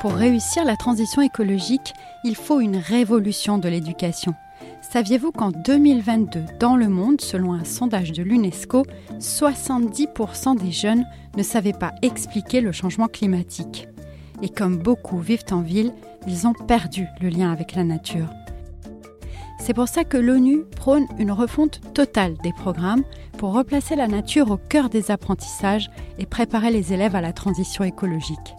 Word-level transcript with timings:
Pour 0.00 0.12
réussir 0.12 0.64
la 0.64 0.78
transition 0.78 1.20
écologique, 1.20 1.92
il 2.24 2.34
faut 2.34 2.60
une 2.60 2.78
révolution 2.78 3.58
de 3.58 3.68
l'éducation. 3.68 4.34
Saviez-vous 4.80 5.30
qu'en 5.30 5.50
2022, 5.50 6.40
dans 6.58 6.74
le 6.74 6.88
monde, 6.88 7.20
selon 7.20 7.52
un 7.52 7.64
sondage 7.64 8.12
de 8.12 8.22
l'UNESCO, 8.22 8.86
70% 9.18 10.58
des 10.58 10.72
jeunes 10.72 11.04
ne 11.36 11.42
savaient 11.42 11.74
pas 11.74 11.92
expliquer 12.00 12.62
le 12.62 12.72
changement 12.72 13.08
climatique? 13.08 13.88
Et 14.40 14.48
comme 14.48 14.78
beaucoup 14.78 15.18
vivent 15.18 15.44
en 15.50 15.60
ville, 15.60 15.92
ils 16.26 16.46
ont 16.46 16.54
perdu 16.54 17.06
le 17.20 17.28
lien 17.28 17.52
avec 17.52 17.74
la 17.74 17.84
nature. 17.84 18.30
C'est 19.58 19.74
pour 19.74 19.88
ça 19.88 20.04
que 20.04 20.16
l'ONU 20.16 20.64
prône 20.76 21.08
une 21.18 21.30
refonte 21.30 21.82
totale 21.92 22.38
des 22.42 22.54
programmes 22.54 23.04
pour 23.36 23.52
replacer 23.52 23.96
la 23.96 24.08
nature 24.08 24.50
au 24.50 24.56
cœur 24.56 24.88
des 24.88 25.10
apprentissages 25.10 25.90
et 26.18 26.24
préparer 26.24 26.70
les 26.70 26.94
élèves 26.94 27.16
à 27.16 27.20
la 27.20 27.34
transition 27.34 27.84
écologique. 27.84 28.56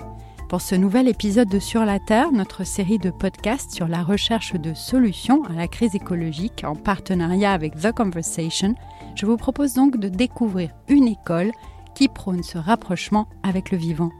Pour 0.51 0.59
ce 0.59 0.75
nouvel 0.75 1.07
épisode 1.07 1.47
de 1.47 1.59
Sur 1.59 1.85
la 1.85 1.97
Terre, 1.97 2.33
notre 2.33 2.65
série 2.65 2.97
de 2.97 3.09
podcasts 3.09 3.71
sur 3.71 3.87
la 3.87 4.03
recherche 4.03 4.53
de 4.53 4.73
solutions 4.73 5.45
à 5.45 5.53
la 5.53 5.69
crise 5.69 5.95
écologique 5.95 6.65
en 6.65 6.75
partenariat 6.75 7.53
avec 7.53 7.79
The 7.79 7.93
Conversation, 7.93 8.75
je 9.15 9.25
vous 9.25 9.37
propose 9.37 9.75
donc 9.75 9.95
de 9.95 10.09
découvrir 10.09 10.71
une 10.89 11.07
école 11.07 11.53
qui 11.95 12.09
prône 12.09 12.43
ce 12.43 12.57
rapprochement 12.57 13.29
avec 13.43 13.71
le 13.71 13.77
vivant. 13.77 14.11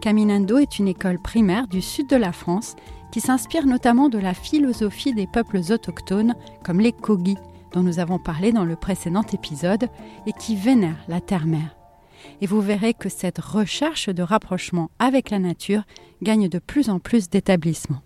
Caminando 0.00 0.58
est 0.58 0.78
une 0.78 0.86
école 0.86 1.20
primaire 1.20 1.66
du 1.66 1.82
sud 1.82 2.08
de 2.08 2.14
la 2.14 2.30
France 2.30 2.76
qui 3.10 3.20
s'inspire 3.20 3.66
notamment 3.66 4.08
de 4.08 4.18
la 4.18 4.32
philosophie 4.32 5.12
des 5.12 5.26
peuples 5.26 5.58
autochtones 5.72 6.36
comme 6.62 6.78
les 6.78 6.92
Kogi, 6.92 7.36
dont 7.72 7.82
nous 7.82 7.98
avons 7.98 8.20
parlé 8.20 8.52
dans 8.52 8.64
le 8.64 8.76
précédent 8.76 9.24
épisode, 9.32 9.88
et 10.28 10.32
qui 10.34 10.54
vénèrent 10.54 11.04
la 11.08 11.20
terre-mère. 11.20 11.74
Et 12.40 12.46
vous 12.46 12.60
verrez 12.60 12.94
que 12.94 13.08
cette 13.08 13.38
recherche 13.38 14.08
de 14.08 14.22
rapprochement 14.22 14.90
avec 14.98 15.30
la 15.30 15.38
nature 15.38 15.82
gagne 16.22 16.48
de 16.48 16.58
plus 16.58 16.90
en 16.90 16.98
plus 16.98 17.28
d'établissements. 17.28 18.02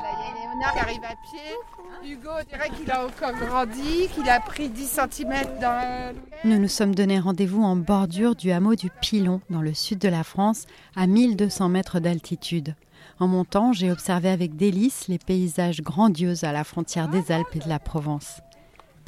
Là, 0.00 0.10
il 0.12 0.24
y 0.24 0.30
a 0.30 0.34
Léonard 0.34 0.72
qui 0.72 0.78
arrive 0.78 1.04
à 1.04 1.14
pied. 1.30 2.10
Hugo, 2.10 2.30
on 2.40 2.44
dirait 2.48 2.70
qu'il 2.70 2.90
a 2.90 3.04
encore 3.04 3.32
grandi, 3.32 4.08
qu'il 4.14 4.28
a 4.28 4.40
pris 4.40 4.68
10 4.68 5.00
cm 5.10 5.32
dans 5.60 6.12
le... 6.14 6.48
Nous 6.48 6.58
nous 6.58 6.68
sommes 6.68 6.94
donné 6.94 7.18
rendez-vous 7.18 7.62
en 7.62 7.76
bordure 7.76 8.36
du 8.36 8.52
hameau 8.52 8.76
du 8.76 8.88
Pilon, 9.00 9.40
dans 9.50 9.62
le 9.62 9.74
sud 9.74 9.98
de 9.98 10.08
la 10.08 10.22
France, 10.22 10.66
à 10.94 11.06
1200 11.06 11.68
mètres 11.68 11.98
d'altitude. 11.98 12.74
En 13.20 13.26
montant, 13.26 13.72
j'ai 13.72 13.90
observé 13.90 14.28
avec 14.28 14.54
délice 14.54 15.08
les 15.08 15.18
paysages 15.18 15.82
grandioses 15.82 16.44
à 16.44 16.52
la 16.52 16.62
frontière 16.62 17.08
des 17.08 17.32
Alpes 17.32 17.56
et 17.56 17.58
de 17.58 17.68
la 17.68 17.80
Provence. 17.80 18.40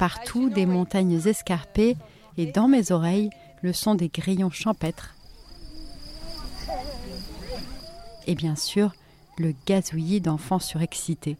Partout, 0.01 0.49
des 0.49 0.65
montagnes 0.65 1.21
escarpées 1.27 1.95
et 2.35 2.47
dans 2.47 2.67
mes 2.67 2.91
oreilles, 2.91 3.29
le 3.61 3.71
son 3.71 3.93
des 3.93 4.09
grillons 4.09 4.49
champêtres. 4.49 5.13
Et 8.25 8.33
bien 8.33 8.55
sûr, 8.55 8.93
le 9.37 9.53
gazouillis 9.67 10.19
d'enfants 10.19 10.57
surexcités. 10.57 11.37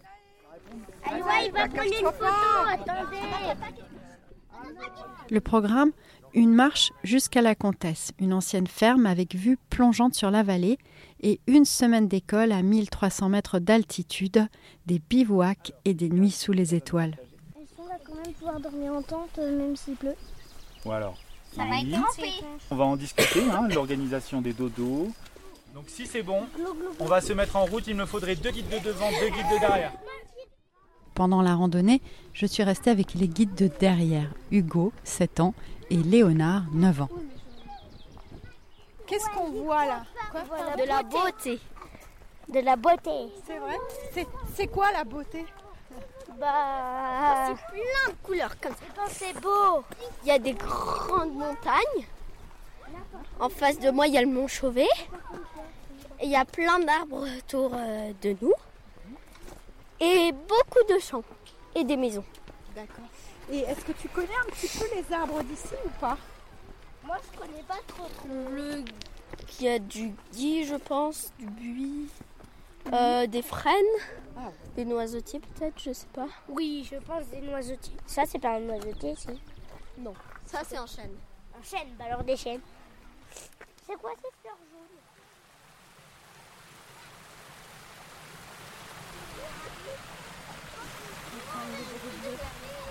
Le 5.31 5.39
programme 5.39 5.89
Une 6.35 6.53
marche 6.53 6.91
jusqu'à 7.03 7.41
la 7.41 7.55
Comtesse, 7.55 8.11
une 8.19 8.31
ancienne 8.31 8.67
ferme 8.67 9.07
avec 9.07 9.33
vue 9.33 9.57
plongeante 9.71 10.13
sur 10.13 10.29
la 10.29 10.43
vallée 10.43 10.77
et 11.21 11.39
une 11.47 11.65
semaine 11.65 12.07
d'école 12.07 12.51
à 12.51 12.61
1300 12.61 13.29
mètres 13.29 13.57
d'altitude, 13.57 14.47
des 14.85 14.99
bivouacs 14.99 15.73
et 15.83 15.95
des 15.95 16.09
nuits 16.09 16.29
sous 16.29 16.51
les 16.51 16.75
étoiles. 16.75 17.17
Est-ce 17.59 17.73
qu'on 17.73 17.87
va 17.87 17.97
quand 18.05 18.10
même 18.23 18.33
pouvoir 18.33 18.59
dormir 18.59 18.93
en 18.93 19.01
tente 19.01 19.39
euh, 19.39 19.57
même 19.57 19.75
s'il 19.75 19.95
pleut 19.95 20.15
Ou 20.85 20.91
alors 20.91 21.17
Ça 21.55 21.63
va 21.63 21.79
être 21.79 21.91
trempé. 21.91 22.31
On 22.69 22.75
va 22.75 22.85
en 22.85 22.95
discuter, 22.95 23.43
hein, 23.51 23.67
l'organisation 23.69 24.41
des 24.41 24.53
dodos. 24.53 25.09
Donc 25.73 25.85
si 25.87 26.05
c'est 26.05 26.23
bon, 26.23 26.43
on 26.99 27.05
va 27.05 27.21
se 27.21 27.33
mettre 27.33 27.55
en 27.55 27.65
route. 27.65 27.87
Il 27.87 27.95
me 27.95 28.05
faudrait 28.05 28.35
deux 28.35 28.51
guides 28.51 28.69
de 28.69 28.79
devant, 28.79 29.09
deux 29.09 29.29
guides 29.29 29.49
de 29.53 29.59
derrière. 29.59 29.93
Pendant 31.13 31.41
la 31.41 31.55
randonnée, 31.55 32.01
je 32.33 32.45
suis 32.45 32.63
restée 32.63 32.89
avec 32.89 33.13
les 33.13 33.27
guides 33.27 33.55
de 33.55 33.69
derrière, 33.79 34.29
Hugo, 34.49 34.91
7 35.03 35.39
ans, 35.39 35.53
et 35.89 35.97
Léonard, 35.97 36.63
9 36.73 37.01
ans. 37.01 37.09
Qu'est-ce 39.07 39.29
qu'on 39.29 39.51
voit 39.51 39.85
là? 39.85 40.03
De 40.77 40.87
la 40.87 41.03
beauté. 41.03 41.59
De 42.49 42.59
la 42.59 42.75
beauté. 42.77 43.29
C'est 43.45 43.59
vrai? 43.59 43.77
C'est 44.55 44.67
quoi 44.67 44.91
la 44.93 45.03
beauté? 45.03 45.45
Bah. 46.39 47.47
C'est 47.47 47.65
plein 47.67 48.13
de 48.13 48.17
couleurs 48.23 48.59
comme 48.59 48.73
ça. 48.73 49.03
C'est 49.09 49.33
beau. 49.39 49.83
Il 50.23 50.29
y 50.29 50.31
a 50.31 50.39
des 50.39 50.53
grandes 50.53 51.33
montagnes. 51.33 52.05
En 53.39 53.49
face 53.49 53.79
de 53.79 53.89
moi, 53.89 54.07
il 54.07 54.13
y 54.13 54.17
a 54.17 54.21
le 54.21 54.27
mont 54.27 54.47
Chauvet. 54.47 54.87
Et 56.19 56.25
il 56.25 56.29
y 56.31 56.35
a 56.35 56.45
plein 56.45 56.79
d'arbres 56.79 57.27
autour 57.37 57.71
euh, 57.73 58.11
de 58.21 58.35
nous. 58.41 58.53
Et 59.99 60.31
beaucoup 60.31 60.93
de 60.93 60.99
champs. 60.99 61.23
Et 61.75 61.83
des 61.83 61.97
maisons. 61.97 62.25
D'accord. 62.75 63.05
Et 63.51 63.59
est-ce 63.59 63.81
que 63.81 63.91
tu 63.93 64.07
connais 64.09 64.27
un 64.27 64.49
petit 64.51 64.67
peu 64.67 64.85
les 64.95 65.13
arbres 65.13 65.41
d'ici 65.43 65.75
ou 65.85 65.89
pas? 65.99 66.17
Moi, 67.03 67.17
je 67.23 67.39
connais 67.39 67.63
pas 67.63 67.79
trop. 67.87 68.07
Le... 68.51 68.83
Il 69.59 69.65
y 69.65 69.69
a 69.69 69.79
du 69.79 70.13
gui, 70.33 70.65
je 70.65 70.75
pense, 70.75 71.31
du 71.37 71.45
buis, 71.45 72.07
euh, 72.93 73.27
des 73.27 73.41
frênes, 73.41 73.73
Ah. 74.37 74.51
des 74.75 74.85
noisetiers 74.85 75.39
peut-être, 75.39 75.79
je 75.79 75.93
sais 75.93 76.07
pas. 76.13 76.27
Oui, 76.49 76.87
je 76.89 76.97
pense 76.97 77.27
des 77.27 77.41
noisetiers. 77.41 77.95
Ça, 78.05 78.23
c'est 78.25 78.39
pas 78.39 78.55
un 78.55 78.59
noisetier, 78.61 79.15
si 79.15 79.27
Non, 79.99 80.13
ça, 80.45 80.61
c'est 80.67 80.77
un 80.77 80.87
chêne. 80.87 81.11
Un 81.59 81.63
chêne, 81.63 81.89
bah 81.97 82.05
alors 82.07 82.23
des 82.23 82.35
chênes. 82.35 82.61
C'est 83.87 83.97
quoi 83.97 84.11
ces 84.15 84.29
fleurs 84.41 84.57
jaunes 84.71 84.81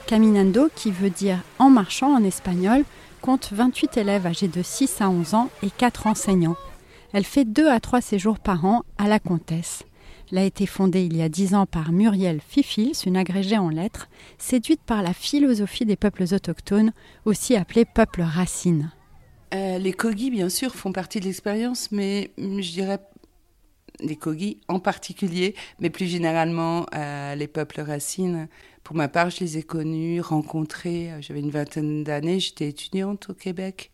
Caminando, 0.07 0.69
qui 0.75 0.91
veut 0.91 1.11
dire 1.11 1.39
en 1.59 1.71
marchant 1.71 2.15
en 2.15 2.25
espagnol, 2.25 2.85
compte 3.23 3.53
28 3.53 3.97
élèves 3.99 4.27
âgés 4.27 4.49
de 4.49 4.63
6 4.63 5.01
à 5.01 5.09
11 5.09 5.35
ans 5.35 5.51
et 5.63 5.71
4 5.71 6.07
enseignants. 6.07 6.57
Elle 7.13 7.25
fait 7.25 7.45
2 7.45 7.69
à 7.69 7.81
3 7.81 8.01
séjours 8.01 8.39
par 8.39 8.65
an 8.65 8.83
à 8.99 9.09
la 9.09 9.19
Comtesse. 9.19 9.85
A 10.37 10.45
été 10.45 10.65
fondée 10.65 11.03
il 11.05 11.17
y 11.17 11.23
a 11.23 11.29
10 11.29 11.55
ans 11.55 11.67
par 11.67 11.93
Muriel 11.93 12.41
Fifils, 12.41 12.93
une 13.05 13.17
agrégée 13.17 13.59
en 13.59 13.69
lettres, 13.69 14.09
séduite 14.39 14.81
par 14.81 15.03
la 15.03 15.13
philosophie 15.13 15.85
des 15.85 15.97
peuples 15.97 16.23
autochtones, 16.33 16.93
aussi 17.25 17.57
appelés 17.57 17.85
peuples 17.85 18.23
racines. 18.23 18.91
Euh, 19.53 19.79
les 19.79 19.93
Kogi, 19.93 20.31
bien 20.31 20.49
sûr, 20.49 20.75
font 20.75 20.93
partie 20.93 21.21
de 21.21 21.25
l'expérience, 21.27 21.91
mais 21.93 22.31
hum, 22.39 22.63
je 22.63 22.71
dirais 22.71 23.01
les 24.01 24.17
Kogi 24.17 24.61
en 24.69 24.79
particulier, 24.81 25.55
mais 25.81 25.91
plus 25.91 26.07
généralement 26.07 26.87
euh, 26.95 27.35
les 27.35 27.49
peuples 27.49 27.81
racines. 27.83 28.49
Pour 28.83 28.97
ma 28.97 29.09
part, 29.09 29.29
je 29.31 29.41
les 29.41 29.59
ai 29.59 29.63
connus, 29.63 30.21
rencontrés. 30.23 31.13
euh, 31.13 31.21
J'avais 31.21 31.41
une 31.41 31.51
vingtaine 31.51 32.03
d'années, 32.05 32.41
j'étais 32.41 32.69
étudiante 32.69 33.29
au 33.31 33.35
Québec 33.35 33.91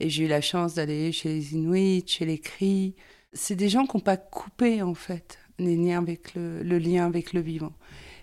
et 0.00 0.10
j'ai 0.10 0.24
eu 0.24 0.28
la 0.28 0.42
chance 0.42 0.74
d'aller 0.74 1.10
chez 1.12 1.30
les 1.30 1.54
Inuits, 1.54 2.04
chez 2.06 2.26
les 2.26 2.38
Cris. 2.38 2.96
C'est 3.32 3.56
des 3.56 3.68
gens 3.70 3.86
qui 3.86 3.96
n'ont 3.96 4.02
pas 4.02 4.16
coupé 4.18 4.82
en 4.82 4.94
fait 4.94 5.38
les 5.58 5.76
liens 5.76 5.98
avec 5.98 6.34
le, 6.34 6.62
lien 6.78 7.06
avec 7.06 7.32
le 7.32 7.40
vivant. 7.40 7.72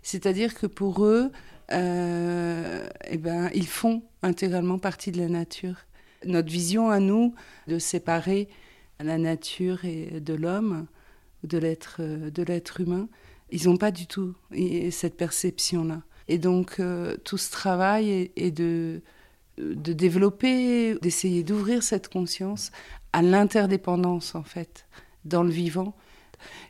C'est-à-dire 0.02 0.54
que 0.54 0.68
pour 0.68 1.06
eux, 1.06 1.32
euh, 1.72 2.88
eh 3.10 3.18
ben, 3.18 3.50
ils 3.54 3.68
font 3.68 4.04
intégralement 4.22 4.78
partie 4.78 5.12
de 5.12 5.20
la 5.20 5.30
nature. 5.30 5.78
Notre 6.26 6.52
vision 6.52 6.90
à 6.90 7.00
nous 7.00 7.34
de 7.68 7.80
séparer 7.80 8.48
la 9.00 9.18
nature 9.18 9.84
et 9.86 10.20
de 10.20 10.34
l'homme, 10.34 10.86
de 11.44 11.58
l'être, 11.58 12.00
humain, 12.80 13.10
ils 13.52 13.68
n'ont 13.68 13.78
pas 13.78 13.92
du 13.92 14.08
tout 14.08 14.34
cette 14.92 15.18
perception-là. 15.18 16.02
Et 16.30 16.38
donc 16.38 16.80
euh, 16.80 17.18
tout 17.26 17.38
ce 17.38 17.52
travail 17.52 18.10
est, 18.10 18.32
est 18.38 18.52
de, 18.52 19.02
de 19.58 19.94
développer, 19.94 20.96
d'essayer 20.96 21.44
d'ouvrir 21.44 21.84
cette 21.84 22.08
conscience 22.08 22.72
à 23.12 23.22
l'interdépendance 23.22 24.36
en 24.36 24.44
fait 24.44 24.86
dans 25.26 25.44
le 25.44 25.52
vivant. 25.52 25.96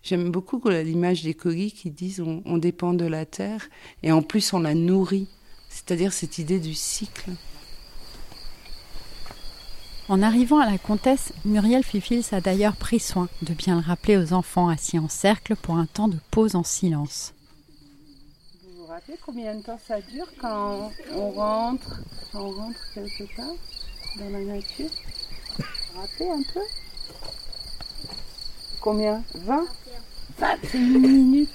J'aime 0.04 0.32
beaucoup 0.32 0.62
l'image 0.70 1.24
des 1.24 1.34
colis 1.34 1.72
qui 1.72 1.92
disent 1.92 2.22
on, 2.22 2.42
on 2.46 2.58
dépend 2.58 2.94
de 2.94 3.06
la 3.06 3.26
terre 3.26 3.68
et 4.04 4.12
en 4.12 4.22
plus 4.22 4.54
on 4.54 4.60
la 4.60 4.76
nourrit, 4.76 5.28
c'est-à-dire 5.70 6.14
cette 6.14 6.38
idée 6.38 6.60
du 6.60 6.74
cycle. 6.74 7.32
En 10.10 10.22
arrivant 10.22 10.60
à 10.60 10.70
la 10.70 10.78
comtesse, 10.78 11.32
Muriel 11.46 11.82
Fifils 11.82 12.26
a 12.34 12.42
d'ailleurs 12.42 12.76
pris 12.76 13.00
soin 13.00 13.30
de 13.42 13.54
bien 13.54 13.76
le 13.80 13.82
rappeler 13.88 14.18
aux 14.18 14.34
enfants 14.34 14.68
assis 14.68 15.00
en 15.00 15.08
cercle 15.08 15.56
pour 15.56 15.78
un 15.78 15.86
temps 15.86 16.10
de 16.10 16.18
pause 16.30 16.56
en 16.56 16.64
silence. 16.64 17.34
Vous 18.64 18.82
vous 18.82 18.86
rappelez 18.88 19.18
combien 19.26 19.56
de 19.56 19.64
temps 19.64 19.80
ça 19.88 20.02
dure 20.02 20.28
quand 20.42 20.92
on 21.16 21.32
rentre, 21.32 22.02
quand 22.32 22.42
on 22.42 22.52
rentre 22.52 22.80
quelque 22.94 23.34
part 23.36 23.56
dans 24.20 24.30
la 24.30 24.42
nature? 24.42 24.90
Vous 25.58 25.64
vous 25.94 26.02
rappelez 26.02 26.30
un 26.30 26.44
peu? 26.54 26.60
Combien? 28.84 29.24
20 29.34 29.66
21 30.40 30.80
minutes 30.80 31.50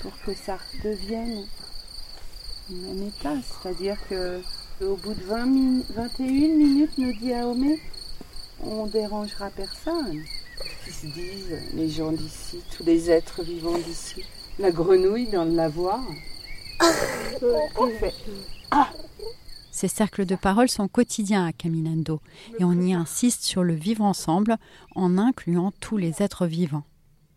pour 0.00 0.12
que 0.24 0.32
ça 0.34 0.56
redevienne 0.56 1.44
le 2.70 2.76
même 2.76 3.08
état. 3.08 3.34
C'est-à-dire 3.44 3.98
que 4.08 4.40
au 4.80 4.96
bout 4.96 5.12
de 5.12 5.22
20 5.24 5.82
21 5.90 6.26
minutes, 6.56 6.96
nous 6.96 7.12
dit 7.12 7.34
Aomé, 7.34 7.78
on 8.62 8.86
dérangera 8.86 9.50
personne. 9.50 10.22
Ils 10.86 10.92
se 10.94 11.06
disent, 11.08 11.58
les 11.74 11.90
gens 11.90 12.12
d'ici, 12.12 12.62
tous 12.74 12.84
les 12.84 13.10
êtres 13.10 13.42
vivants 13.42 13.76
d'ici. 13.76 14.24
La 14.58 14.70
grenouille 14.70 15.28
dans 15.28 15.44
le 15.44 15.54
lavoir. 15.54 16.00
Ces 19.82 19.88
cercles 19.88 20.26
de 20.26 20.36
parole 20.36 20.68
sont 20.68 20.86
quotidiens 20.86 21.44
à 21.44 21.52
Caminando 21.52 22.20
et 22.60 22.62
on 22.62 22.80
y 22.80 22.94
insiste 22.94 23.42
sur 23.42 23.64
le 23.64 23.74
vivre 23.74 24.04
ensemble 24.04 24.56
en 24.94 25.18
incluant 25.18 25.72
tous 25.80 25.96
les 25.96 26.22
êtres 26.22 26.46
vivants. 26.46 26.84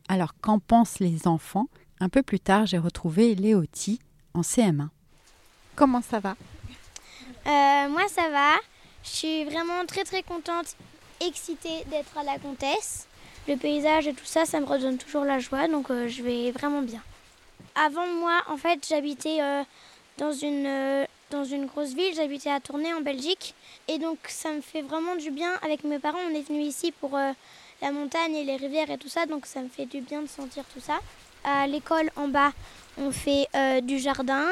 Alors 0.10 0.36
qu'en 0.40 0.60
pensent 0.60 1.00
les 1.00 1.28
enfants? 1.28 1.66
Un 2.00 2.08
peu 2.08 2.22
plus 2.22 2.40
tard, 2.40 2.68
j'ai 2.68 2.78
retrouvé 2.78 3.34
Léoti 3.34 4.00
en 4.36 4.42
CM1. 4.42 4.90
Comment 5.76 6.04
ça 6.04 6.20
va? 6.20 6.36
Euh, 7.48 7.90
moi, 7.90 8.08
ça 8.10 8.30
va. 8.30 8.52
Je 9.04 9.10
suis 9.10 9.46
vraiment 9.46 9.84
très 9.88 10.04
très 10.04 10.22
contente, 10.22 10.76
excitée 11.22 11.84
d'être 11.90 12.16
à 12.16 12.24
la 12.24 12.38
comtesse. 12.38 13.08
Le 13.48 13.56
paysage 13.56 14.06
et 14.06 14.14
tout 14.14 14.26
ça, 14.26 14.46
ça 14.46 14.60
me 14.60 14.68
redonne 14.68 15.00
toujours 15.00 15.26
la 15.26 15.40
joie, 15.40 15.68
donc 15.68 15.90
euh, 15.90 16.08
je 16.08 16.22
vais 16.22 16.52
vraiment 16.52 16.84
bien. 16.84 17.02
Avant 17.74 18.06
moi, 18.06 18.44
en 18.50 18.58
fait, 18.58 18.86
j'habitais 18.88 19.42
euh, 19.42 19.64
dans, 20.20 20.32
une, 20.32 20.68
euh, 20.68 21.06
dans 21.32 21.44
une 21.44 21.66
grosse 21.66 21.94
ville, 21.94 22.14
j'habitais 22.16 22.52
à 22.52 22.60
Tournai 22.60 22.94
en 22.94 23.02
Belgique. 23.02 23.54
Et 23.88 23.98
donc, 23.98 24.18
ça 24.28 24.52
me 24.52 24.62
fait 24.62 24.82
vraiment 24.82 25.16
du 25.16 25.32
bien. 25.32 25.52
Avec 25.64 25.84
mes 25.84 26.00
parents, 26.00 26.20
on 26.30 26.36
est 26.36 26.48
venus 26.48 26.68
ici 26.68 26.92
pour 26.92 27.16
euh, 27.16 27.32
la 27.82 27.92
montagne 27.92 28.36
et 28.36 28.44
les 28.44 28.56
rivières 28.56 28.90
et 28.90 28.98
tout 28.98 29.10
ça, 29.10 29.26
donc 29.26 29.46
ça 29.46 29.62
me 29.62 29.70
fait 29.70 29.86
du 29.86 30.02
bien 30.02 30.22
de 30.22 30.28
sentir 30.28 30.64
tout 30.74 30.80
ça. 30.80 31.00
À 31.44 31.68
l'école 31.68 32.10
en 32.16 32.28
bas, 32.28 32.52
on 32.98 33.12
fait 33.12 33.48
euh, 33.56 33.82
du 33.82 34.00
jardin, 34.00 34.48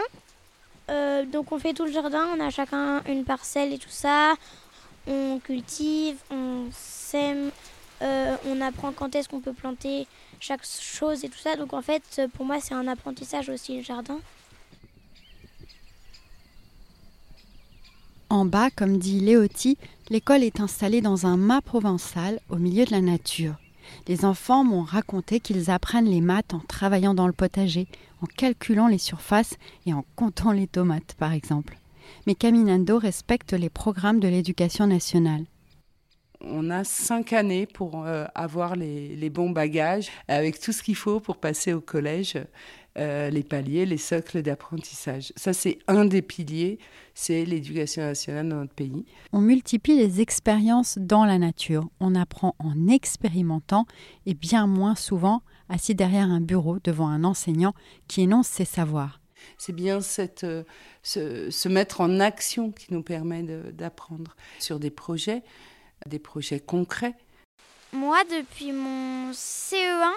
euh, 0.89 1.25
donc 1.25 1.51
on 1.51 1.59
fait 1.59 1.73
tout 1.73 1.85
le 1.85 1.91
jardin, 1.91 2.27
on 2.35 2.39
a 2.39 2.49
chacun 2.49 3.01
une 3.07 3.23
parcelle 3.23 3.73
et 3.73 3.77
tout 3.77 3.89
ça. 3.89 4.35
On 5.07 5.39
cultive, 5.39 6.17
on 6.31 6.67
sème, 6.71 7.51
on 8.01 8.61
apprend 8.61 8.91
quand 8.93 9.15
est-ce 9.15 9.27
qu'on 9.27 9.41
peut 9.41 9.53
planter 9.53 10.07
chaque 10.39 10.65
chose 10.65 11.25
et 11.25 11.29
tout 11.29 11.37
ça. 11.37 11.55
Donc 11.55 11.73
en 11.73 11.81
fait, 11.81 12.21
pour 12.35 12.45
moi, 12.45 12.59
c'est 12.61 12.73
un 12.73 12.87
apprentissage 12.87 13.49
aussi 13.49 13.77
le 13.77 13.83
jardin. 13.83 14.19
En 18.33 18.45
bas, 18.45 18.71
comme 18.71 18.97
dit 18.97 19.19
Léoti, 19.19 19.77
l'école 20.09 20.41
est 20.41 20.59
installée 20.59 21.01
dans 21.01 21.27
un 21.27 21.37
mât 21.37 21.61
provençal 21.61 22.39
au 22.49 22.55
milieu 22.55 22.83
de 22.83 22.89
la 22.89 22.99
nature. 22.99 23.53
Les 24.07 24.25
enfants 24.25 24.63
m'ont 24.63 24.81
raconté 24.81 25.39
qu'ils 25.39 25.69
apprennent 25.69 26.09
les 26.09 26.19
maths 26.19 26.55
en 26.55 26.59
travaillant 26.59 27.13
dans 27.13 27.27
le 27.27 27.33
potager, 27.33 27.85
en 28.23 28.25
calculant 28.25 28.87
les 28.87 28.97
surfaces 28.97 29.57
et 29.85 29.93
en 29.93 30.03
comptant 30.15 30.51
les 30.51 30.65
tomates, 30.65 31.13
par 31.19 31.31
exemple. 31.31 31.77
Mais 32.25 32.33
Caminando 32.33 32.97
respecte 32.97 33.53
les 33.53 33.69
programmes 33.69 34.19
de 34.19 34.27
l'éducation 34.27 34.87
nationale. 34.87 35.43
On 36.41 36.71
a 36.71 36.83
cinq 36.83 37.33
années 37.33 37.67
pour 37.67 38.03
euh, 38.03 38.25
avoir 38.33 38.75
les, 38.75 39.15
les, 39.15 39.29
bons 39.29 39.51
bagages, 39.51 40.09
avec 40.27 40.59
tout 40.59 40.71
ce 40.71 40.81
qu'il 40.81 40.95
faut 40.95 41.19
pour 41.19 41.37
passer 41.37 41.71
au 41.71 41.79
collège, 41.79 42.37
euh, 42.99 43.31
les 43.31 43.41
paliers, 43.41 43.87
les 43.87 43.97
socles 43.97 44.43
d'apprentissage. 44.43 45.33
Ça, 45.35 45.51
c'est 45.51 45.79
un 45.87 46.05
des 46.05 46.21
piliers, 46.21 46.77
c'est 47.15 47.43
l'éducation 47.43 48.03
nationale 48.03 48.47
dans 48.47 48.57
notre 48.57 48.75
pays. 48.75 49.05
On 49.31 49.41
multiplie 49.41 49.97
les 49.97 50.21
expériences 50.21 50.99
dans 50.99 51.25
la 51.25 51.39
nature. 51.39 51.89
On 51.99 52.13
apprend 52.13 52.55
en 52.59 52.87
expérimentant 52.87 53.87
et 54.27 54.35
bien 54.35 54.67
moins 54.67 54.93
souvent 54.93 55.41
assis 55.69 55.95
derrière 55.95 56.29
un 56.29 56.41
bureau 56.41 56.77
devant 56.83 57.07
un 57.07 57.23
enseignant 57.23 57.73
qui 58.07 58.21
énonce 58.21 58.47
ses 58.47 58.65
savoirs. 58.65 59.19
C'est 59.57 59.73
bien 59.73 59.99
cette, 59.99 60.43
euh, 60.43 60.63
se, 61.01 61.49
se, 61.49 61.69
mettre 61.69 61.99
en 61.99 62.19
action 62.19 62.71
qui 62.71 62.93
nous 62.93 63.01
permet 63.01 63.41
d'apprendre 63.41 64.35
sur 64.59 64.79
des 64.79 64.91
projets, 64.91 65.41
des 66.05 66.19
projets 66.19 66.59
concrets. 66.59 67.15
Moi, 67.91 68.19
depuis 68.25 68.71
mon 68.71 69.31
CE1, 69.31 70.13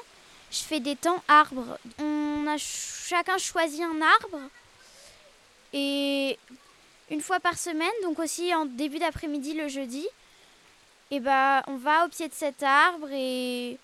je 0.51 0.59
fais 0.59 0.81
des 0.81 0.97
temps 0.97 1.23
arbres. 1.29 1.79
On 1.99 2.47
a 2.47 2.57
chacun 2.59 3.39
choisi 3.39 3.83
un 3.83 4.01
arbre 4.01 4.41
et 5.73 6.39
une 7.11 7.21
fois 7.21 7.41
par 7.41 7.59
semaine, 7.59 7.89
donc 8.03 8.19
aussi 8.19 8.55
en 8.55 8.67
début 8.67 8.99
d'après-midi 8.99 9.55
le 9.55 9.69
jeudi, 9.69 10.07
et 11.11 11.21
bah, 11.21 11.63
on 11.67 11.77
va 11.77 12.05
au 12.05 12.09
pied 12.09 12.29
de 12.29 12.35
cet 12.35 12.63
arbre 12.63 13.09
et 13.13 13.79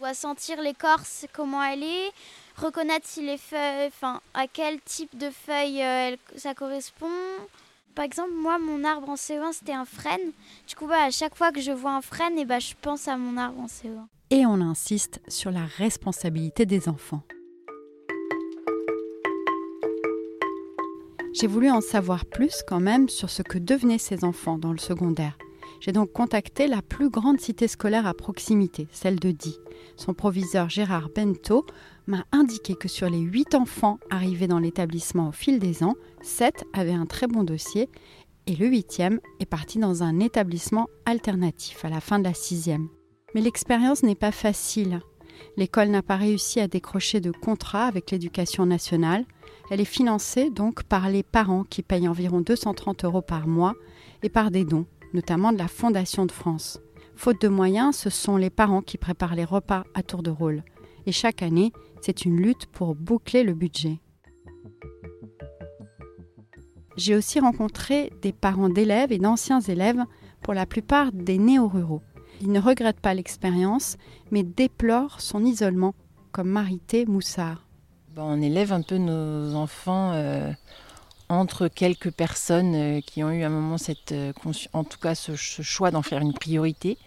on 0.00 0.04
va 0.04 0.14
sentir 0.14 0.60
l'écorce, 0.60 1.26
comment 1.32 1.62
elle 1.62 1.82
est, 1.82 2.12
reconnaître 2.56 3.06
si 3.06 3.22
les 3.22 3.38
feuilles, 3.38 3.88
enfin 3.88 4.20
à 4.34 4.46
quel 4.46 4.80
type 4.80 5.16
de 5.18 5.30
feuilles 5.30 5.82
euh, 5.82 6.16
ça 6.36 6.54
correspond. 6.54 7.10
Par 7.94 8.06
exemple, 8.06 8.32
moi, 8.32 8.58
mon 8.58 8.84
arbre 8.84 9.10
en 9.10 9.16
CE1, 9.16 9.52
c'était 9.52 9.74
un 9.74 9.84
frêne. 9.84 10.32
Du 10.66 10.74
coup, 10.74 10.86
bah, 10.86 11.02
à 11.02 11.10
chaque 11.10 11.34
fois 11.34 11.52
que 11.52 11.60
je 11.60 11.72
vois 11.72 11.92
un 11.92 12.00
frêne, 12.00 12.38
et 12.38 12.46
bah, 12.46 12.58
je 12.58 12.72
pense 12.80 13.06
à 13.06 13.18
mon 13.18 13.36
arbre 13.36 13.60
en 13.60 13.66
CE1. 13.66 14.06
Et 14.34 14.46
on 14.46 14.62
insiste 14.62 15.20
sur 15.28 15.50
la 15.50 15.66
responsabilité 15.66 16.64
des 16.64 16.88
enfants. 16.88 17.20
J'ai 21.34 21.46
voulu 21.46 21.70
en 21.70 21.82
savoir 21.82 22.24
plus 22.24 22.62
quand 22.66 22.80
même 22.80 23.10
sur 23.10 23.28
ce 23.28 23.42
que 23.42 23.58
devenaient 23.58 23.98
ces 23.98 24.24
enfants 24.24 24.56
dans 24.56 24.72
le 24.72 24.78
secondaire. 24.78 25.36
J'ai 25.80 25.92
donc 25.92 26.12
contacté 26.12 26.66
la 26.66 26.80
plus 26.80 27.10
grande 27.10 27.40
cité 27.40 27.68
scolaire 27.68 28.06
à 28.06 28.14
proximité, 28.14 28.88
celle 28.90 29.20
de 29.20 29.32
Die. 29.32 29.58
Son 29.96 30.14
proviseur 30.14 30.70
Gérard 30.70 31.10
Bento 31.14 31.66
m'a 32.06 32.24
indiqué 32.32 32.74
que 32.74 32.88
sur 32.88 33.10
les 33.10 33.20
8 33.20 33.54
enfants 33.54 33.98
arrivés 34.08 34.48
dans 34.48 34.60
l'établissement 34.60 35.28
au 35.28 35.32
fil 35.32 35.58
des 35.58 35.84
ans, 35.84 35.96
7 36.22 36.64
avaient 36.72 36.92
un 36.92 37.04
très 37.04 37.26
bon 37.26 37.44
dossier 37.44 37.90
et 38.46 38.56
le 38.56 38.66
8e 38.66 39.18
est 39.40 39.46
parti 39.46 39.78
dans 39.78 40.02
un 40.02 40.20
établissement 40.20 40.88
alternatif 41.04 41.84
à 41.84 41.90
la 41.90 42.00
fin 42.00 42.18
de 42.18 42.24
la 42.24 42.32
6e. 42.32 42.88
Mais 43.34 43.40
l'expérience 43.40 44.02
n'est 44.02 44.14
pas 44.14 44.32
facile. 44.32 45.00
L'école 45.56 45.88
n'a 45.88 46.02
pas 46.02 46.16
réussi 46.16 46.60
à 46.60 46.68
décrocher 46.68 47.20
de 47.20 47.30
contrat 47.30 47.86
avec 47.86 48.10
l'éducation 48.10 48.66
nationale. 48.66 49.24
Elle 49.70 49.80
est 49.80 49.84
financée 49.84 50.50
donc 50.50 50.82
par 50.84 51.08
les 51.08 51.22
parents 51.22 51.64
qui 51.64 51.82
payent 51.82 52.08
environ 52.08 52.40
230 52.40 53.04
euros 53.04 53.22
par 53.22 53.46
mois 53.46 53.74
et 54.22 54.28
par 54.28 54.50
des 54.50 54.64
dons, 54.64 54.86
notamment 55.14 55.52
de 55.52 55.58
la 55.58 55.68
Fondation 55.68 56.26
de 56.26 56.32
France. 56.32 56.80
Faute 57.14 57.40
de 57.40 57.48
moyens, 57.48 57.96
ce 57.96 58.10
sont 58.10 58.36
les 58.36 58.50
parents 58.50 58.82
qui 58.82 58.98
préparent 58.98 59.34
les 59.34 59.44
repas 59.44 59.84
à 59.94 60.02
tour 60.02 60.22
de 60.22 60.30
rôle. 60.30 60.64
Et 61.06 61.12
chaque 61.12 61.42
année, 61.42 61.72
c'est 62.00 62.24
une 62.24 62.36
lutte 62.36 62.66
pour 62.66 62.94
boucler 62.94 63.44
le 63.44 63.54
budget. 63.54 64.00
J'ai 66.96 67.16
aussi 67.16 67.40
rencontré 67.40 68.12
des 68.20 68.32
parents 68.32 68.68
d'élèves 68.68 69.12
et 69.12 69.18
d'anciens 69.18 69.60
élèves, 69.60 70.04
pour 70.42 70.54
la 70.54 70.66
plupart 70.66 71.12
des 71.12 71.38
néo-ruraux. 71.38 72.02
Ils 72.42 72.50
ne 72.50 72.60
regrettent 72.60 72.98
pas 72.98 73.14
l'expérience, 73.14 73.96
mais 74.32 74.42
déplorent 74.42 75.20
son 75.20 75.44
isolement, 75.44 75.94
comme 76.32 76.48
Marité 76.48 77.06
Moussard. 77.06 77.68
Ben, 78.16 78.24
on 78.24 78.42
élève 78.42 78.72
un 78.72 78.82
peu 78.82 78.96
nos 78.96 79.54
enfants 79.54 80.10
euh, 80.12 80.50
entre 81.28 81.68
quelques 81.68 82.10
personnes 82.10 82.74
euh, 82.74 83.00
qui 83.00 83.22
ont 83.22 83.30
eu 83.30 83.44
à 83.44 83.46
un 83.46 83.50
moment 83.50 83.78
cette, 83.78 84.10
euh, 84.10 84.32
en 84.72 84.82
tout 84.82 84.98
cas 84.98 85.14
ce, 85.14 85.36
ce 85.36 85.62
choix 85.62 85.92
d'en 85.92 86.02
faire 86.02 86.20
une 86.20 86.32
priorité, 86.32 86.98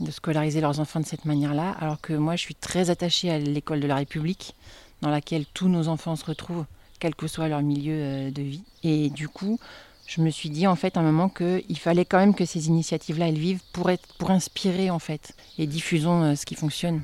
de 0.00 0.10
scolariser 0.10 0.60
leurs 0.60 0.80
enfants 0.80 0.98
de 0.98 1.06
cette 1.06 1.26
manière-là, 1.26 1.70
alors 1.78 2.00
que 2.00 2.12
moi 2.12 2.34
je 2.34 2.40
suis 2.40 2.56
très 2.56 2.90
attachée 2.90 3.30
à 3.30 3.38
l'école 3.38 3.78
de 3.78 3.86
la 3.86 3.94
République, 3.94 4.56
dans 5.00 5.10
laquelle 5.10 5.46
tous 5.54 5.68
nos 5.68 5.86
enfants 5.86 6.16
se 6.16 6.24
retrouvent, 6.24 6.66
quel 6.98 7.14
que 7.14 7.28
soit 7.28 7.46
leur 7.46 7.62
milieu 7.62 8.32
de 8.32 8.42
vie. 8.42 8.64
Et 8.82 9.10
du 9.10 9.28
coup, 9.28 9.60
je 10.10 10.20
me 10.22 10.30
suis 10.30 10.50
dit 10.50 10.66
en 10.66 10.74
fait 10.74 10.96
à 10.96 11.00
un 11.00 11.04
moment 11.04 11.28
qu'il 11.28 11.78
fallait 11.78 12.04
quand 12.04 12.18
même 12.18 12.34
que 12.34 12.44
ces 12.44 12.66
initiatives-là 12.66 13.28
elles 13.28 13.38
vivent 13.38 13.62
pour, 13.72 13.90
être, 13.90 14.12
pour 14.18 14.32
inspirer 14.32 14.90
en 14.90 14.98
fait 14.98 15.36
et 15.56 15.68
diffusons 15.68 16.24
euh, 16.24 16.34
ce 16.34 16.44
qui 16.44 16.56
fonctionne. 16.56 17.02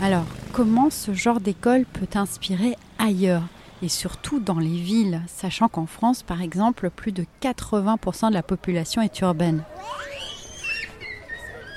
Alors, 0.00 0.26
comment 0.52 0.90
ce 0.90 1.12
genre 1.12 1.40
d'école 1.40 1.84
peut 1.84 2.06
inspirer 2.14 2.76
ailleurs 3.00 3.42
et 3.82 3.88
surtout 3.88 4.38
dans 4.38 4.60
les 4.60 4.68
villes, 4.68 5.22
sachant 5.26 5.66
qu'en 5.66 5.86
France, 5.86 6.22
par 6.22 6.42
exemple, 6.42 6.90
plus 6.90 7.10
de 7.10 7.24
80% 7.42 8.28
de 8.28 8.34
la 8.34 8.44
population 8.44 9.02
est 9.02 9.20
urbaine? 9.20 9.64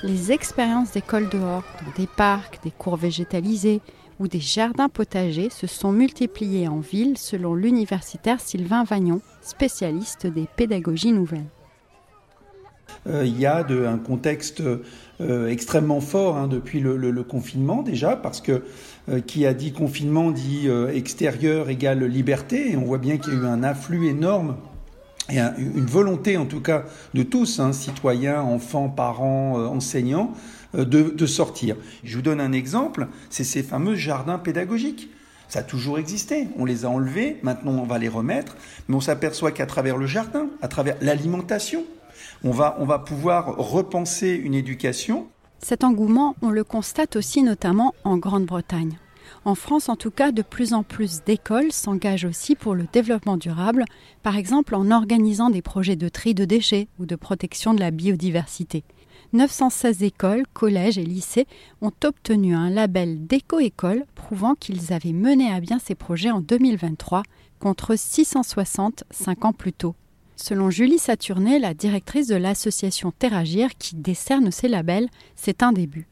Les 0.04 0.32
expériences 0.32 0.92
d'école 0.92 1.30
dehors, 1.30 1.63
dans 1.84 1.92
des 1.96 2.08
parcs, 2.08 2.60
des 2.63 2.72
cours 2.72 2.98
végétalisés 2.98 3.82
ou 4.22 4.28
des 4.28 4.40
jardins 4.40 4.88
potagers 4.88 5.50
se 5.50 5.66
sont 5.66 5.92
multipliées 5.92 6.68
en 6.68 6.80
ville 6.80 7.18
selon 7.18 7.56
l'universitaire 7.56 8.40
Sylvain 8.40 8.84
Vagnon, 8.84 9.20
spécialiste 9.42 10.28
des 10.28 10.48
pédagogies 10.56 11.12
nouvelles. 11.12 11.50
Euh, 13.08 13.25
il 13.25 13.40
y 13.40 13.48
a 13.48 13.66
un 13.66 13.98
contexte 13.98 14.62
euh, 14.62 15.48
extrêmement 15.48 16.01
fort 16.01 16.38
hein, 16.38 16.48
depuis 16.48 16.80
le, 16.80 17.24
confinement 17.24 17.82
déjà, 17.82 18.16
parce 18.16 18.42
que 18.42 18.62
euh, 19.10 19.22
qui 19.22 19.48
a 19.48 19.56
dit 19.56 19.72
confinement 19.72 20.30
dit 20.30 20.70
extérieur 20.94 21.70
égale 21.70 22.04
liberté, 22.04 22.72
et 22.72 22.78
on 22.78 22.84
voit 22.84 23.00
bien 23.00 23.18
qu'il 23.18 23.34
y 23.34 23.38
a 23.38 23.40
eu 23.40 23.46
un 23.46 23.63
afflux 23.63 24.08
énorme 24.08 24.58
et 25.32 25.40
une 25.60 25.86
volonté 25.86 26.38
en 26.38 26.46
tout 26.46 26.62
cas 26.62 26.86
de 27.14 27.24
tous, 27.24 27.60
hein, 27.60 27.74
citoyens, 27.74 28.42
enfants, 28.42 28.90
parents, 28.90 29.56
enseignants, 29.66 30.34
de, 30.74 30.84
de, 30.84 31.26
sortir. 31.26 31.76
Je 32.04 32.16
vous 32.16 32.22
donne 32.22 32.40
un 32.40 32.54
exemple, 32.54 33.08
c'est 33.30 33.44
ces 33.44 33.64
fameux 33.64 33.96
jardins 33.96 34.38
pédagogiques. 34.38 35.10
Ça 35.50 35.60
a 35.60 35.64
toujours 35.64 36.00
existé, 36.00 36.48
on 36.58 36.64
les 36.64 36.86
a 36.86 36.90
enlevés, 36.90 37.38
maintenant 37.44 37.74
on 37.74 37.84
va 37.84 37.98
les 37.98 38.08
remettre, 38.08 38.56
mais 38.88 38.96
on 38.96 39.02
s'aperçoit 39.02 39.52
qu'à 39.52 39.66
travers 39.66 39.98
le 39.98 40.06
jardin, 40.06 40.48
à 40.62 40.70
travers 40.70 40.96
l'alimentation, 41.02 41.84
on 42.46 42.52
va, 42.52 42.78
on 42.80 42.86
va 42.86 43.00
pouvoir 43.00 43.58
repenser 43.58 44.30
une 44.30 44.54
éducation. 44.54 45.28
Cet 45.60 45.84
engouement, 45.84 46.36
on 46.42 46.50
le 46.50 46.64
constate 46.64 47.18
aussi 47.18 47.44
notamment 47.44 47.94
en 48.06 48.18
Grande-Bretagne. 48.18 48.98
En 49.44 49.56
France, 49.56 49.90
en 49.90 49.96
tout 49.96 50.12
cas, 50.12 50.32
de 50.32 50.44
plus 50.44 50.74
en 50.74 50.84
plus 50.84 51.24
d'écoles 51.24 51.72
s'engagent 51.72 52.26
aussi 52.26 52.56
pour 52.56 52.76
le 52.76 52.86
développement 52.94 53.38
durable, 53.38 53.86
par 54.22 54.38
exemple 54.38 54.76
en 54.76 54.92
organisant 54.92 55.50
des 55.50 55.64
projets 55.64 55.96
de 55.96 56.10
tri 56.10 56.36
de 56.36 56.46
déchets 56.46 56.88
ou 57.00 57.08
de 57.08 57.16
protection 57.16 57.74
de 57.74 57.80
la 57.80 57.90
biodiversité. 57.90 58.84
916 59.34 60.04
écoles, 60.04 60.44
collèges 60.54 61.00
et 61.00 61.04
lycées 61.04 61.48
ont 61.82 61.94
obtenu 62.04 62.54
un 62.54 62.70
label 62.70 63.26
d'éco-école 63.26 64.06
prouvant 64.14 64.54
qu'ils 64.54 64.94
avaient 64.94 65.14
mené 65.14 65.52
à 65.52 65.60
bien 65.60 65.80
ces 65.80 65.96
projets 65.96 66.32
en 66.32 66.42
2023 66.42 67.24
contre 67.60 67.98
660 67.98 69.06
cinq 69.10 69.46
ans 69.46 69.54
plus 69.54 69.74
tôt. 69.74 69.96
Selon 70.36 70.70
Julie 70.70 71.00
Saturnet, 71.00 71.60
la 71.60 71.74
directrice 71.74 72.28
de 72.28 72.36
l'association 72.36 73.12
Terragir 73.12 73.70
qui 73.78 73.96
décerne 73.96 74.52
ces 74.52 74.68
labels, 74.68 75.10
c'est 75.36 75.64
un 75.64 75.72
début. 75.72 76.11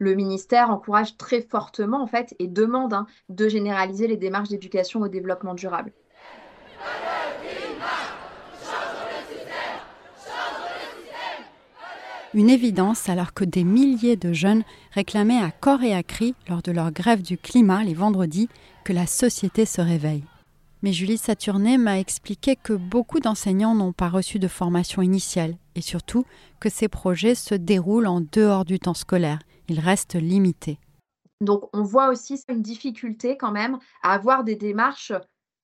Le 0.00 0.14
ministère 0.14 0.70
encourage 0.70 1.18
très 1.18 1.42
fortement 1.42 2.02
en 2.02 2.06
fait 2.06 2.34
et 2.38 2.48
demande 2.48 2.94
hein, 2.94 3.06
de 3.28 3.48
généraliser 3.48 4.06
les 4.06 4.16
démarches 4.16 4.48
d'éducation 4.48 5.02
au 5.02 5.08
développement 5.08 5.52
durable. 5.52 5.92
Une 12.32 12.48
évidence 12.48 13.10
alors 13.10 13.34
que 13.34 13.44
des 13.44 13.62
milliers 13.62 14.16
de 14.16 14.32
jeunes 14.32 14.62
réclamaient 14.92 15.42
à 15.42 15.50
corps 15.50 15.82
et 15.82 15.94
à 15.94 16.02
cri 16.02 16.34
lors 16.48 16.62
de 16.62 16.72
leur 16.72 16.92
grève 16.92 17.20
du 17.20 17.36
climat 17.36 17.84
les 17.84 17.92
vendredis 17.92 18.48
que 18.84 18.94
la 18.94 19.06
société 19.06 19.66
se 19.66 19.82
réveille. 19.82 20.24
Mais 20.82 20.94
Julie 20.94 21.18
Saturnet 21.18 21.76
m'a 21.76 21.98
expliqué 21.98 22.56
que 22.56 22.72
beaucoup 22.72 23.20
d'enseignants 23.20 23.74
n'ont 23.74 23.92
pas 23.92 24.08
reçu 24.08 24.38
de 24.38 24.48
formation 24.48 25.02
initiale 25.02 25.56
et 25.74 25.82
surtout 25.82 26.24
que 26.58 26.70
ces 26.70 26.88
projets 26.88 27.34
se 27.34 27.54
déroulent 27.54 28.06
en 28.06 28.22
dehors 28.22 28.64
du 28.64 28.78
temps 28.78 28.94
scolaire. 28.94 29.40
Ils 29.70 29.78
restent 29.78 30.16
limités. 30.16 30.80
Donc 31.40 31.70
on 31.72 31.84
voit 31.84 32.08
aussi 32.08 32.42
une 32.48 32.60
difficulté 32.60 33.36
quand 33.36 33.52
même 33.52 33.78
à 34.02 34.14
avoir 34.14 34.42
des 34.42 34.56
démarches 34.56 35.12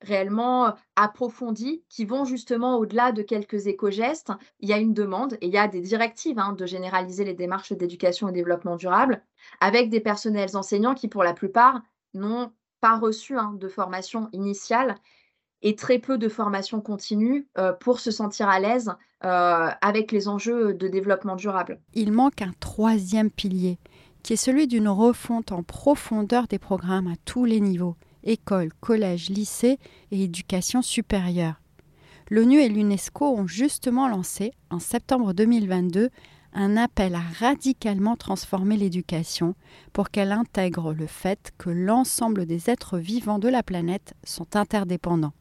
réellement 0.01 0.75
approfondies 0.95 1.83
qui 1.89 2.05
vont 2.05 2.25
justement 2.25 2.77
au-delà 2.77 3.11
de 3.11 3.23
quelques 3.23 3.67
éco-gestes. 3.67 4.31
Il 4.61 4.69
y 4.69 4.73
a 4.73 4.79
une 4.79 4.95
demande 4.95 5.35
et 5.41 5.49
il 5.49 5.53
y 5.53 5.59
a 5.59 5.67
des 5.67 5.81
directives 5.81 6.39
hein, 6.39 6.53
de 6.53 6.67
généraliser 6.67 7.25
les 7.25 7.35
démarches 7.35 7.73
d'éducation 7.73 8.29
et 8.29 8.33
développement 8.33 8.77
durable 8.77 9.25
avec 9.61 9.91
des 9.91 10.01
personnels 10.01 10.57
enseignants 10.57 10.95
qui 10.95 11.09
pour 11.09 11.25
la 11.25 11.35
plupart 11.35 11.83
n'ont 12.15 12.53
pas 12.81 12.99
reçu 13.01 13.37
hein, 13.37 13.55
de 13.59 13.67
formation 13.67 14.29
initiale 14.33 14.95
et 15.63 15.75
très 15.75 15.99
peu 15.99 16.17
de 16.17 16.29
formation 16.29 16.81
continue 16.81 17.49
euh, 17.59 17.73
pour 17.73 17.99
se 17.99 18.13
sentir 18.13 18.49
à 18.49 18.61
l'aise 18.61 18.93
euh, 19.25 19.69
avec 19.81 20.13
les 20.13 20.29
enjeux 20.29 20.75
de 20.75 20.89
développement 20.89 21.37
durable. 21.37 21.81
Il 21.95 22.13
manque 22.13 22.43
un 22.43 22.53
troisième 22.61 23.31
pilier, 23.31 23.79
qui 24.27 24.33
est 24.33 24.37
celui 24.37 24.67
d'une 24.67 24.89
refonte 24.89 25.53
en 25.53 25.63
profondeur 25.63 26.49
des 26.49 26.59
programmes 26.59 27.07
à 27.07 27.15
tous 27.25 27.45
les 27.45 27.61
niveaux, 27.61 27.95
école, 28.25 28.73
collège, 28.81 29.31
lycée 29.31 29.79
et 30.11 30.25
éducation 30.25 30.83
supérieure. 30.83 31.61
L'ONU 32.29 32.59
et 32.59 32.69
l'UNESCO 32.69 33.25
ont 33.25 33.47
justement 33.47 34.09
lancé, 34.09 34.51
en 34.69 34.81
septembre 34.81 35.33
2022, 35.33 36.11
un 36.55 36.77
appel 36.77 37.15
à 37.15 37.21
radicalement 37.39 38.17
transformer 38.17 38.77
l'éducation 38.77 39.55
pour 39.93 40.11
qu'elle 40.11 40.33
intègre 40.33 40.93
le 40.93 41.07
fait 41.07 41.53
que 41.57 41.71
l'ensemble 41.71 42.47
des 42.47 42.69
êtres 42.69 42.99
vivants 42.99 43.39
de 43.39 43.49
la 43.49 43.63
planète 43.63 44.15
sont 44.25 44.57
interdépendants. 44.57 45.35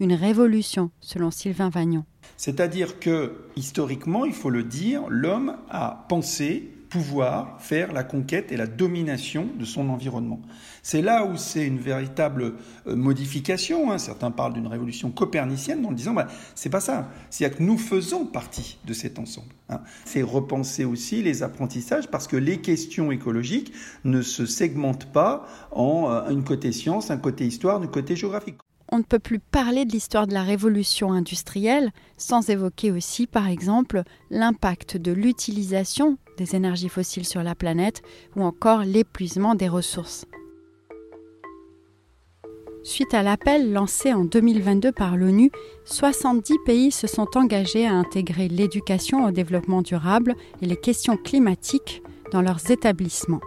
Une 0.00 0.14
révolution, 0.14 0.90
selon 1.00 1.30
Sylvain 1.30 1.68
Vagnon. 1.68 2.06
C'est-à-dire 2.38 2.98
que, 2.98 3.44
historiquement, 3.56 4.24
il 4.24 4.32
faut 4.32 4.48
le 4.48 4.62
dire, 4.62 5.02
l'homme 5.10 5.58
a 5.68 6.06
pensé 6.08 6.70
pouvoir 6.92 7.56
faire 7.58 7.90
la 7.94 8.04
conquête 8.04 8.52
et 8.52 8.58
la 8.58 8.66
domination 8.66 9.48
de 9.58 9.64
son 9.64 9.88
environnement. 9.88 10.42
C'est 10.82 11.00
là 11.00 11.24
où 11.24 11.38
c'est 11.38 11.66
une 11.66 11.78
véritable 11.78 12.56
euh, 12.86 12.94
modification. 12.94 13.90
Hein. 13.90 13.96
Certains 13.96 14.30
parlent 14.30 14.52
d'une 14.52 14.66
révolution 14.66 15.10
copernicienne 15.10 15.86
en 15.86 15.92
disant 15.92 16.12
bah, 16.12 16.28
c'est 16.54 16.68
pas 16.68 16.80
ça. 16.80 17.08
C'est-à-dire 17.30 17.56
que 17.56 17.62
nous 17.62 17.78
faisons 17.78 18.26
partie 18.26 18.76
de 18.84 18.92
cet 18.92 19.18
ensemble. 19.18 19.54
Hein. 19.70 19.80
C'est 20.04 20.20
repenser 20.20 20.84
aussi 20.84 21.22
les 21.22 21.42
apprentissages 21.42 22.08
parce 22.08 22.28
que 22.28 22.36
les 22.36 22.60
questions 22.60 23.10
écologiques 23.10 23.72
ne 24.04 24.20
se 24.20 24.44
segmentent 24.44 25.10
pas 25.10 25.46
en 25.70 26.10
euh, 26.10 26.28
un 26.28 26.42
côté 26.42 26.72
science, 26.72 27.10
un 27.10 27.16
côté 27.16 27.46
histoire, 27.46 27.80
un 27.80 27.86
côté 27.86 28.16
géographique 28.16 28.58
on 28.92 28.98
ne 28.98 29.02
peut 29.02 29.18
plus 29.18 29.38
parler 29.38 29.86
de 29.86 29.92
l'histoire 29.92 30.26
de 30.26 30.34
la 30.34 30.42
révolution 30.42 31.12
industrielle 31.12 31.90
sans 32.18 32.50
évoquer 32.50 32.92
aussi, 32.92 33.26
par 33.26 33.48
exemple, 33.48 34.02
l'impact 34.30 34.98
de 34.98 35.12
l'utilisation 35.12 36.18
des 36.36 36.54
énergies 36.54 36.90
fossiles 36.90 37.24
sur 37.24 37.42
la 37.42 37.54
planète 37.54 38.02
ou 38.36 38.42
encore 38.42 38.84
l'épuisement 38.84 39.54
des 39.54 39.68
ressources. 39.68 40.26
Suite 42.84 43.14
à 43.14 43.22
l'appel 43.22 43.72
lancé 43.72 44.12
en 44.12 44.24
2022 44.24 44.92
par 44.92 45.16
l'ONU, 45.16 45.50
70 45.86 46.56
pays 46.66 46.90
se 46.90 47.06
sont 47.06 47.28
engagés 47.36 47.86
à 47.86 47.94
intégrer 47.94 48.48
l'éducation 48.48 49.24
au 49.24 49.30
développement 49.30 49.80
durable 49.80 50.34
et 50.60 50.66
les 50.66 50.76
questions 50.76 51.16
climatiques 51.16 52.02
dans 52.30 52.42
leurs 52.42 52.70
établissements, 52.70 53.40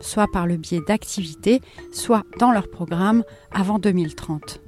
soit 0.00 0.28
par 0.32 0.46
le 0.46 0.56
biais 0.56 0.82
d'activités, 0.86 1.60
soit 1.92 2.24
dans 2.38 2.52
leurs 2.52 2.70
programmes 2.70 3.24
avant 3.50 3.78
2030. 3.78 4.62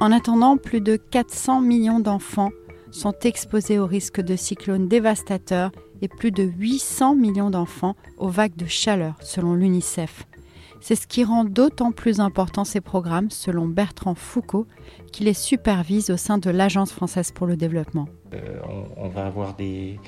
En 0.00 0.12
attendant, 0.12 0.56
plus 0.56 0.80
de 0.80 0.96
400 0.96 1.60
millions 1.60 2.00
d'enfants 2.00 2.50
sont 2.90 3.14
exposés 3.22 3.78
au 3.78 3.86
risque 3.86 4.20
de 4.20 4.36
cyclones 4.36 4.88
dévastateurs 4.88 5.70
et 6.02 6.08
plus 6.08 6.30
de 6.30 6.42
800 6.42 7.14
millions 7.14 7.50
d'enfants 7.50 7.96
aux 8.18 8.28
vagues 8.28 8.56
de 8.56 8.66
chaleur, 8.66 9.16
selon 9.20 9.54
l'UNICEF. 9.54 10.26
C'est 10.80 10.96
ce 10.96 11.06
qui 11.06 11.24
rend 11.24 11.44
d'autant 11.44 11.92
plus 11.92 12.20
important 12.20 12.64
ces 12.64 12.82
programmes, 12.82 13.30
selon 13.30 13.66
Bertrand 13.66 14.14
Foucault, 14.14 14.66
qui 15.12 15.24
les 15.24 15.32
supervise 15.32 16.10
au 16.10 16.18
sein 16.18 16.36
de 16.36 16.50
l'Agence 16.50 16.92
française 16.92 17.32
pour 17.32 17.46
le 17.46 17.56
développement. 17.56 18.06
Euh, 18.34 18.60
on, 18.98 19.08
va 19.08 19.24
avoir 19.24 19.56
des, 19.56 19.98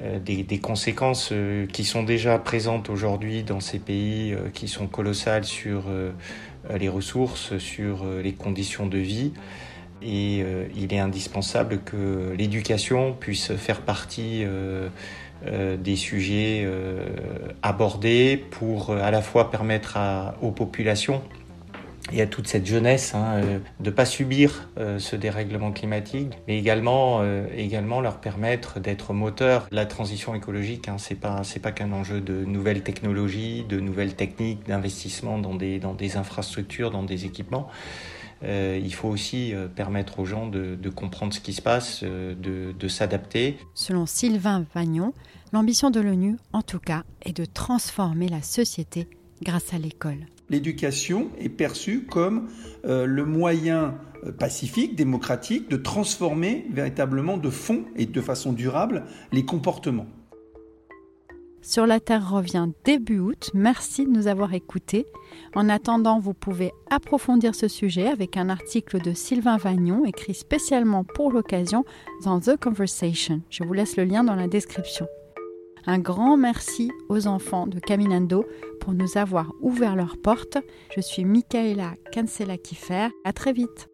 euh, 0.00 0.18
des, 0.18 0.58
conséquences 0.60 1.28
euh, 1.30 1.66
qui 1.66 1.84
sont 1.84 2.04
déjà 2.04 2.38
présentes 2.38 2.88
aujourd'hui 2.88 3.42
dans 3.42 3.60
ces 3.60 3.78
pays 3.78 4.34
qui 4.54 4.66
sont 4.66 4.86
colossales 4.86 5.44
sur 5.44 5.82
les 6.78 6.88
ressources, 6.88 7.58
sur 7.58 8.04
euh, 8.04 8.22
les 8.22 8.32
conditions 8.32 8.86
de 8.86 8.98
vie. 8.98 9.32
Et 10.02 10.42
euh, 10.42 10.66
il 10.76 10.92
est 10.92 10.98
indispensable 10.98 11.80
que 11.84 12.34
l'éducation 12.36 13.14
puisse 13.14 13.52
faire 13.54 13.80
partie 13.80 14.44
des 15.78 15.96
sujets 15.96 16.66
abordés 17.62 18.42
pour 18.50 18.92
à 18.92 19.10
la 19.10 19.20
fois 19.20 19.50
permettre 19.50 19.98
aux 20.40 20.52
populations 20.52 21.22
et 22.12 22.20
à 22.20 22.26
toute 22.26 22.46
cette 22.46 22.66
jeunesse 22.66 23.14
hein, 23.14 23.40
de 23.80 23.84
ne 23.84 23.90
pas 23.90 24.04
subir 24.04 24.68
ce 24.98 25.16
dérèglement 25.16 25.72
climatique, 25.72 26.32
mais 26.46 26.58
également, 26.58 27.22
également 27.56 28.00
leur 28.00 28.20
permettre 28.20 28.78
d'être 28.78 29.14
moteurs. 29.14 29.66
La 29.70 29.86
transition 29.86 30.34
écologique, 30.34 30.88
hein, 30.88 30.96
c'est 30.98 31.14
pas 31.14 31.42
c'est 31.44 31.60
pas 31.60 31.72
qu'un 31.72 31.92
enjeu 31.92 32.20
de 32.20 32.44
nouvelles 32.44 32.82
technologies, 32.82 33.64
de 33.68 33.80
nouvelles 33.80 34.14
techniques, 34.14 34.66
d'investissement 34.66 35.38
dans 35.38 35.54
des 35.54 35.78
dans 35.78 35.94
des 35.94 36.16
infrastructures, 36.16 36.90
dans 36.90 37.04
des 37.04 37.24
équipements. 37.24 37.68
Euh, 38.44 38.80
il 38.82 38.92
faut 38.94 39.08
aussi 39.08 39.54
euh, 39.54 39.68
permettre 39.68 40.18
aux 40.18 40.24
gens 40.24 40.46
de, 40.46 40.76
comprendre 40.90 41.32
ce 41.32 41.40
qui 41.40 41.52
se 41.52 41.62
passe, 41.62 42.00
euh, 42.02 42.34
de 42.34 42.88
s'adapter. 42.88 43.58
Selon 43.74 44.06
Sylvain 44.06 44.64
Vagnon, 44.74 45.12
l'ambition 45.52 45.90
de 45.90 46.00
l'ONU, 46.00 46.36
en 46.52 46.62
tout 46.62 46.80
cas, 46.80 47.04
est 47.22 47.36
de 47.36 47.44
transformer 47.44 48.28
la 48.28 48.42
société 48.42 49.08
grâce 49.42 49.72
à 49.72 49.78
l'école. 49.78 50.26
L'éducation 50.50 51.30
est 51.38 51.48
perçue 51.48 52.04
comme 52.04 52.48
euh, 52.84 53.06
le 53.06 53.24
moyen 53.24 53.94
euh, 54.24 54.32
pacifique, 54.32 54.94
démocratique, 54.94 55.70
de 55.70 55.76
transformer 55.76 56.66
véritablement 56.70 57.36
de 57.36 57.50
fond 57.50 57.84
et 57.96 58.06
de 58.06 58.20
façon 58.20 58.52
durable 58.52 59.04
les 59.32 59.44
comportements. 59.44 60.06
Sur 61.62 61.86
la 61.86 61.98
Terre 61.98 62.30
revient 62.30 62.68
début 62.84 63.20
août. 63.20 63.50
Merci 63.54 64.04
de 64.04 64.10
nous 64.10 64.26
avoir 64.26 64.52
écoutés. 64.52 65.06
En 65.54 65.70
attendant, 65.70 66.20
vous 66.20 66.34
pouvez 66.34 66.72
approfondir 66.90 67.54
ce 67.54 67.68
sujet 67.68 68.06
avec 68.06 68.36
un 68.36 68.50
article 68.50 69.00
de 69.00 69.14
Sylvain 69.14 69.56
Vagnon 69.56 70.04
écrit 70.04 70.34
spécialement 70.34 71.04
pour 71.04 71.32
l'occasion 71.32 71.86
dans 72.22 72.38
The 72.38 72.60
Conversation. 72.60 73.40
Je 73.48 73.64
vous 73.64 73.72
laisse 73.72 73.96
le 73.96 74.04
lien 74.04 74.24
dans 74.24 74.34
la 74.34 74.46
description. 74.46 75.06
Un 75.86 75.98
grand 75.98 76.36
merci 76.36 76.90
aux 77.08 77.26
enfants 77.26 77.66
de 77.66 77.78
Caminando 77.78 78.46
pour 78.80 78.94
nous 78.94 79.18
avoir 79.18 79.52
ouvert 79.60 79.96
leurs 79.96 80.16
portes. 80.16 80.58
Je 80.96 81.00
suis 81.02 81.24
Michaela 81.24 81.94
Cancela-Kiffer. 82.12 83.08
À 83.24 83.32
très 83.32 83.52
vite. 83.52 83.93